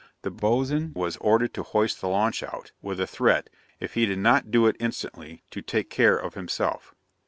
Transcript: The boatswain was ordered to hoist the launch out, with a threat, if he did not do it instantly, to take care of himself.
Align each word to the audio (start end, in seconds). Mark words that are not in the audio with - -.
The 0.23 0.31
boatswain 0.31 0.93
was 0.95 1.15
ordered 1.17 1.53
to 1.53 1.61
hoist 1.61 2.01
the 2.01 2.09
launch 2.09 2.41
out, 2.41 2.71
with 2.81 2.99
a 2.99 3.05
threat, 3.05 3.51
if 3.79 3.93
he 3.93 4.07
did 4.07 4.17
not 4.17 4.49
do 4.49 4.65
it 4.65 4.75
instantly, 4.79 5.43
to 5.51 5.61
take 5.61 5.91
care 5.91 6.17
of 6.17 6.33
himself. 6.33 6.95